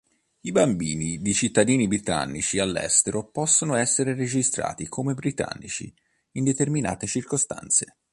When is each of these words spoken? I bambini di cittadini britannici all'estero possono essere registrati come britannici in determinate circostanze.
I 0.39 0.51
bambini 0.51 1.21
di 1.21 1.31
cittadini 1.31 1.87
britannici 1.87 2.57
all'estero 2.57 3.27
possono 3.29 3.75
essere 3.75 4.15
registrati 4.15 4.87
come 4.87 5.13
britannici 5.13 5.93
in 6.31 6.43
determinate 6.43 7.05
circostanze. 7.05 7.97